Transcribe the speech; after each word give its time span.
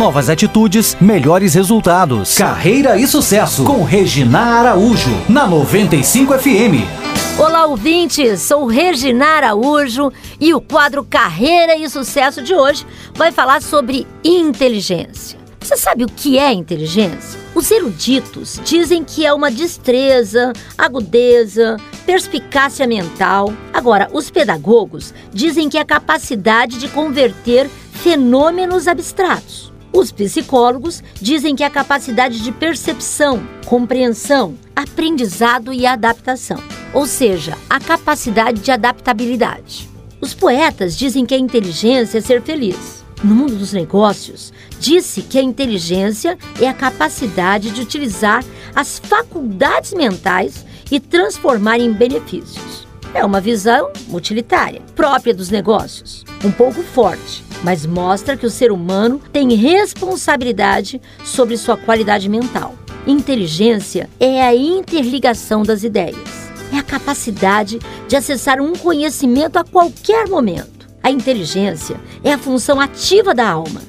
Novas 0.00 0.30
atitudes, 0.30 0.96
melhores 0.98 1.52
resultados. 1.52 2.34
Carreira 2.38 2.96
e 2.96 3.06
sucesso 3.06 3.64
com 3.64 3.84
Regina 3.84 4.38
Araújo 4.38 5.10
na 5.28 5.46
95 5.46 6.38
FM. 6.38 7.38
Olá, 7.38 7.66
ouvintes! 7.66 8.40
Sou 8.40 8.64
Regina 8.64 9.26
Araújo 9.26 10.10
e 10.40 10.54
o 10.54 10.60
quadro 10.62 11.04
Carreira 11.04 11.76
e 11.76 11.86
Sucesso 11.86 12.40
de 12.40 12.54
hoje 12.54 12.86
vai 13.12 13.30
falar 13.30 13.60
sobre 13.60 14.06
inteligência. 14.24 15.38
Você 15.60 15.76
sabe 15.76 16.04
o 16.04 16.08
que 16.08 16.38
é 16.38 16.50
inteligência? 16.50 17.38
Os 17.54 17.70
eruditos 17.70 18.58
dizem 18.64 19.04
que 19.04 19.26
é 19.26 19.34
uma 19.34 19.50
destreza, 19.50 20.54
agudeza, 20.78 21.76
perspicácia 22.06 22.86
mental. 22.86 23.52
Agora, 23.70 24.08
os 24.14 24.30
pedagogos 24.30 25.12
dizem 25.30 25.68
que 25.68 25.76
é 25.76 25.82
a 25.82 25.84
capacidade 25.84 26.78
de 26.78 26.88
converter 26.88 27.68
fenômenos 27.92 28.88
abstratos. 28.88 29.70
Os 29.92 30.12
psicólogos 30.12 31.02
dizem 31.20 31.56
que 31.56 31.64
a 31.64 31.70
capacidade 31.70 32.42
de 32.42 32.52
percepção, 32.52 33.42
compreensão, 33.66 34.54
aprendizado 34.74 35.72
e 35.72 35.84
adaptação, 35.84 36.62
ou 36.94 37.06
seja, 37.06 37.56
a 37.68 37.80
capacidade 37.80 38.60
de 38.60 38.70
adaptabilidade. 38.70 39.88
Os 40.20 40.32
poetas 40.32 40.96
dizem 40.96 41.26
que 41.26 41.34
a 41.34 41.38
inteligência 41.38 42.18
é 42.18 42.20
ser 42.20 42.42
feliz. 42.42 43.04
No 43.22 43.34
mundo 43.34 43.56
dos 43.56 43.72
negócios, 43.72 44.52
disse 44.78 45.22
que 45.22 45.38
a 45.38 45.42
inteligência 45.42 46.38
é 46.60 46.68
a 46.68 46.74
capacidade 46.74 47.70
de 47.70 47.82
utilizar 47.82 48.44
as 48.74 48.98
faculdades 48.98 49.92
mentais 49.92 50.64
e 50.90 51.00
transformar 51.00 51.78
em 51.78 51.92
benefícios. 51.92 52.86
É 53.12 53.24
uma 53.24 53.40
visão 53.40 53.90
utilitária, 54.08 54.80
própria 54.94 55.34
dos 55.34 55.50
negócios, 55.50 56.24
um 56.44 56.50
pouco 56.50 56.82
forte, 56.82 57.42
mas 57.62 57.86
mostra 57.86 58.36
que 58.36 58.46
o 58.46 58.50
ser 58.50 58.72
humano 58.72 59.20
tem 59.32 59.54
responsabilidade 59.54 61.00
sobre 61.24 61.56
sua 61.56 61.76
qualidade 61.76 62.28
mental. 62.28 62.74
Inteligência 63.06 64.08
é 64.18 64.42
a 64.42 64.54
interligação 64.54 65.62
das 65.62 65.82
ideias, 65.82 66.50
é 66.72 66.78
a 66.78 66.82
capacidade 66.82 67.78
de 68.06 68.16
acessar 68.16 68.60
um 68.60 68.74
conhecimento 68.74 69.58
a 69.58 69.64
qualquer 69.64 70.28
momento. 70.28 70.88
A 71.02 71.10
inteligência 71.10 71.96
é 72.22 72.32
a 72.32 72.38
função 72.38 72.78
ativa 72.78 73.34
da 73.34 73.48
alma, 73.48 73.82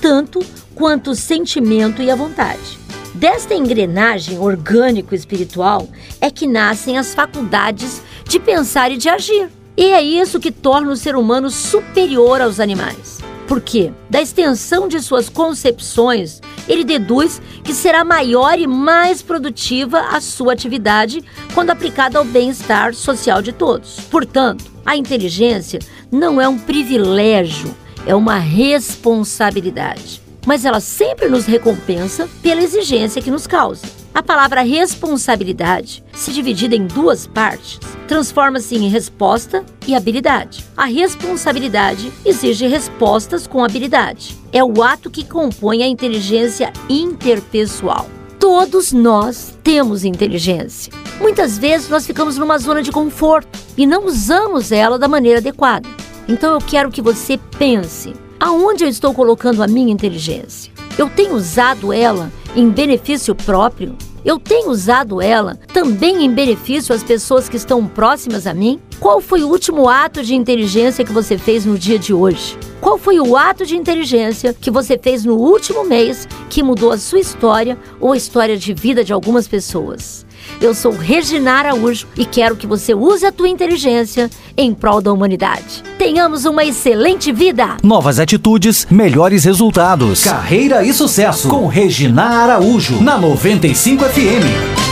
tanto 0.00 0.40
quanto 0.74 1.10
o 1.10 1.14
sentimento 1.14 2.02
e 2.02 2.10
a 2.10 2.14
vontade. 2.14 2.78
Desta 3.14 3.54
engrenagem 3.54 4.38
orgânico-espiritual 4.38 5.88
é 6.20 6.30
que 6.30 6.46
nascem 6.46 6.98
as 6.98 7.14
faculdades 7.14 8.00
de 8.28 8.38
pensar 8.38 8.92
e 8.92 8.96
de 8.96 9.08
agir. 9.08 9.50
E 9.76 9.86
é 9.86 10.02
isso 10.02 10.38
que 10.38 10.52
torna 10.52 10.92
o 10.92 10.96
ser 10.96 11.16
humano 11.16 11.50
superior 11.50 12.40
aos 12.40 12.60
animais. 12.60 13.17
Porque, 13.48 13.90
da 14.10 14.20
extensão 14.20 14.86
de 14.86 15.00
suas 15.00 15.30
concepções, 15.30 16.40
ele 16.68 16.84
deduz 16.84 17.40
que 17.64 17.72
será 17.72 18.04
maior 18.04 18.58
e 18.58 18.66
mais 18.66 19.22
produtiva 19.22 20.00
a 20.12 20.20
sua 20.20 20.52
atividade 20.52 21.24
quando 21.54 21.70
aplicada 21.70 22.18
ao 22.18 22.24
bem-estar 22.26 22.94
social 22.94 23.40
de 23.40 23.52
todos. 23.52 24.00
Portanto, 24.10 24.66
a 24.84 24.96
inteligência 24.96 25.78
não 26.12 26.38
é 26.38 26.46
um 26.46 26.58
privilégio, 26.58 27.74
é 28.06 28.14
uma 28.14 28.36
responsabilidade 28.36 30.27
mas 30.48 30.64
ela 30.64 30.80
sempre 30.80 31.28
nos 31.28 31.44
recompensa 31.44 32.26
pela 32.40 32.62
exigência 32.62 33.20
que 33.20 33.30
nos 33.30 33.46
causa. 33.46 33.82
A 34.14 34.22
palavra 34.22 34.62
responsabilidade, 34.62 36.02
se 36.14 36.32
dividida 36.32 36.74
em 36.74 36.86
duas 36.86 37.26
partes, 37.26 37.78
transforma-se 38.08 38.74
em 38.74 38.88
resposta 38.88 39.62
e 39.86 39.94
habilidade. 39.94 40.64
A 40.74 40.86
responsabilidade 40.86 42.10
exige 42.24 42.66
respostas 42.66 43.46
com 43.46 43.62
habilidade. 43.62 44.38
É 44.50 44.64
o 44.64 44.82
ato 44.82 45.10
que 45.10 45.22
compõe 45.22 45.82
a 45.82 45.86
inteligência 45.86 46.72
interpessoal. 46.88 48.08
Todos 48.40 48.90
nós 48.90 49.54
temos 49.62 50.02
inteligência. 50.02 50.90
Muitas 51.20 51.58
vezes 51.58 51.90
nós 51.90 52.06
ficamos 52.06 52.38
numa 52.38 52.56
zona 52.56 52.82
de 52.82 52.90
conforto 52.90 53.50
e 53.76 53.86
não 53.86 54.06
usamos 54.06 54.72
ela 54.72 54.98
da 54.98 55.08
maneira 55.08 55.40
adequada. 55.40 55.86
Então 56.26 56.54
eu 56.54 56.58
quero 56.58 56.90
que 56.90 57.02
você 57.02 57.38
pense 57.58 58.14
Aonde 58.40 58.84
eu 58.84 58.88
estou 58.88 59.12
colocando 59.12 59.64
a 59.64 59.66
minha 59.66 59.92
inteligência? 59.92 60.72
Eu 60.96 61.10
tenho 61.10 61.34
usado 61.34 61.92
ela 61.92 62.30
em 62.54 62.70
benefício 62.70 63.34
próprio? 63.34 63.96
Eu 64.24 64.38
tenho 64.38 64.70
usado 64.70 65.20
ela 65.20 65.56
também 65.72 66.24
em 66.24 66.32
benefício 66.32 66.94
às 66.94 67.02
pessoas 67.02 67.48
que 67.48 67.56
estão 67.56 67.84
próximas 67.86 68.46
a 68.46 68.54
mim? 68.54 68.80
Qual 69.00 69.20
foi 69.20 69.44
o 69.44 69.48
último 69.48 69.88
ato 69.88 70.24
de 70.24 70.34
inteligência 70.34 71.04
que 71.04 71.12
você 71.12 71.38
fez 71.38 71.64
no 71.64 71.78
dia 71.78 71.98
de 71.98 72.12
hoje? 72.12 72.58
Qual 72.80 72.98
foi 72.98 73.20
o 73.20 73.36
ato 73.36 73.64
de 73.64 73.76
inteligência 73.76 74.52
que 74.52 74.70
você 74.70 74.98
fez 74.98 75.24
no 75.24 75.34
último 75.36 75.84
mês 75.84 76.26
que 76.50 76.62
mudou 76.62 76.90
a 76.90 76.98
sua 76.98 77.20
história 77.20 77.78
ou 78.00 78.12
a 78.12 78.16
história 78.16 78.56
de 78.56 78.74
vida 78.74 79.04
de 79.04 79.12
algumas 79.12 79.46
pessoas? 79.46 80.26
Eu 80.60 80.74
sou 80.74 80.92
Regina 80.92 81.52
Araújo 81.52 82.08
e 82.16 82.24
quero 82.24 82.56
que 82.56 82.66
você 82.66 82.94
use 82.94 83.24
a 83.24 83.30
tua 83.30 83.48
inteligência 83.48 84.28
em 84.56 84.74
prol 84.74 85.00
da 85.00 85.12
humanidade. 85.12 85.82
Tenhamos 85.96 86.44
uma 86.44 86.64
excelente 86.64 87.30
vida! 87.30 87.76
Novas 87.82 88.18
atitudes, 88.18 88.86
melhores 88.90 89.44
resultados. 89.44 90.24
Carreira 90.24 90.82
e 90.84 90.92
sucesso 90.92 91.48
com 91.48 91.66
Regina 91.66 92.24
Araújo 92.24 93.00
na 93.00 93.16
95 93.16 94.04
FM. 94.04 94.87